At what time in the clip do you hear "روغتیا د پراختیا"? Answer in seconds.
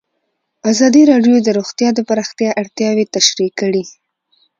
1.57-2.49